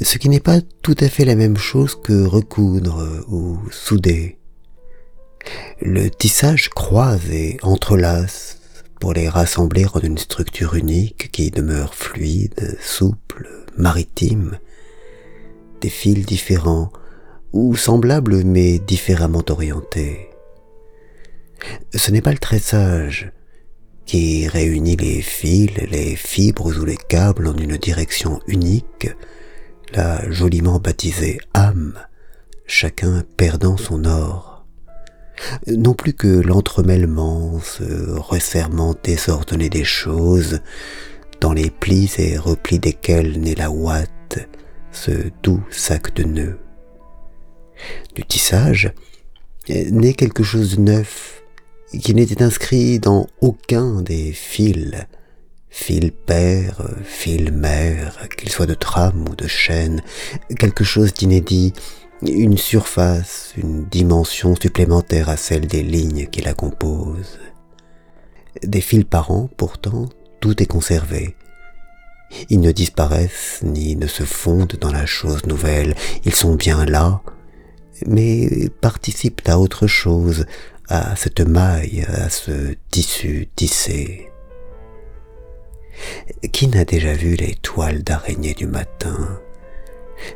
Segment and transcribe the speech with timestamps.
[0.00, 4.38] Ce qui n'est pas tout à fait la même chose que recoudre ou souder.
[5.80, 8.60] Le tissage croise et entrelace
[9.00, 14.58] pour les rassembler en une structure unique qui demeure fluide, souple, maritime,
[15.80, 16.90] des fils différents
[17.52, 20.30] ou semblables mais différemment orientés.
[21.94, 23.32] Ce n'est pas le tressage
[24.06, 29.08] qui réunit les fils, les fibres ou les câbles en une direction unique,
[29.92, 31.98] la joliment baptisée âme,
[32.66, 34.66] chacun perdant son or.
[35.66, 40.60] Non plus que l'entremêlement, ce resserrement désordonné des choses,
[41.40, 44.48] dans les plis et replis desquels naît la ouate,
[44.92, 45.10] ce
[45.42, 46.58] doux sac de nœuds.
[48.14, 48.92] Du tissage
[49.68, 51.43] naît quelque chose de neuf,
[51.92, 54.94] qui n'était inscrit dans aucun des fils,
[55.68, 60.02] fil père, fil mère, qu'il soit de trame ou de chaîne,
[60.58, 61.72] quelque chose d'inédit,
[62.22, 67.38] une surface, une dimension supplémentaire à celle des lignes qui la composent.
[68.62, 70.08] Des fils par an, pourtant,
[70.40, 71.36] tout est conservé.
[72.50, 77.20] Ils ne disparaissent ni ne se fondent dans la chose nouvelle, ils sont bien là,
[78.06, 80.46] mais participent à autre chose,
[80.88, 84.30] à cette maille, à ce tissu tissé.
[86.52, 89.40] Qui n'a déjà vu les toiles d'araignée du matin?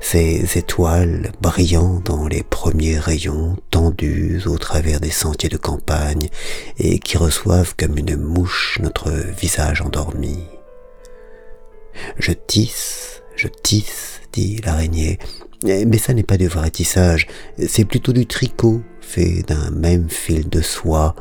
[0.00, 6.28] Ces étoiles brillant dans les premiers rayons tendus au travers des sentiers de campagne
[6.78, 10.44] et qui reçoivent comme une mouche notre visage endormi.
[12.18, 15.18] Je tisse, je tisse, dit l'araignée,
[15.62, 17.26] mais ça n'est pas du vrai tissage,
[17.66, 21.16] c'est plutôt du tricot fait d'un même fil de soie,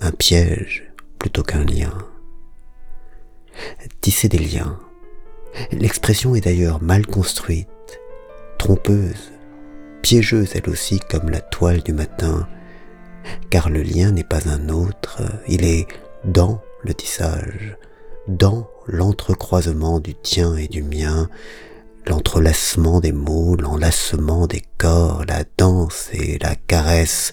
[0.00, 1.92] un piège plutôt qu'un lien.
[4.00, 4.78] Tisser des liens.
[5.72, 7.68] L'expression est d'ailleurs mal construite,
[8.58, 9.32] trompeuse,
[10.02, 12.46] piégeuse elle aussi comme la toile du matin,
[13.50, 15.86] car le lien n'est pas un autre, il est
[16.24, 17.76] dans le tissage,
[18.28, 21.28] dans l'entrecroisement du tien et du mien,
[22.34, 27.32] l'entrelacement des mots, l'enlacement des corps, la danse et la caresse,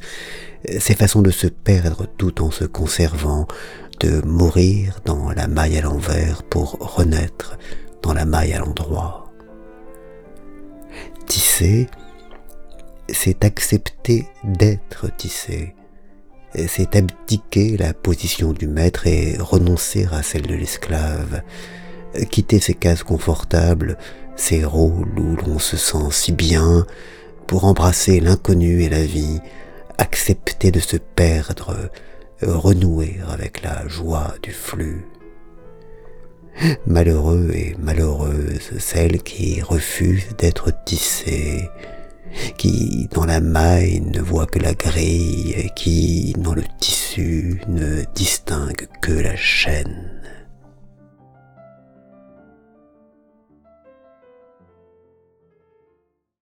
[0.78, 3.48] ces façons de se perdre tout en se conservant,
[4.00, 7.58] de mourir dans la maille à l'envers pour renaître
[8.04, 9.32] dans la maille à l'endroit.
[11.26, 11.88] Tisser,
[13.10, 15.74] c'est accepter d'être tissé,
[16.68, 21.42] c'est abdiquer la position du maître et renoncer à celle de l'esclave,
[22.30, 23.98] quitter ses cases confortables,
[24.41, 26.88] ces rôles où l'on se sent si bien,
[27.46, 29.40] pour embrasser l'inconnu et la vie,
[30.00, 31.78] accepter de se perdre,
[32.41, 35.06] renouer avec la joie du flux.
[36.88, 41.69] Malheureux et malheureuse celle qui refuse d'être tissée,
[42.58, 48.88] qui dans la maille ne voit que la grille, qui dans le tissu ne distingue
[49.02, 50.19] que la chaîne.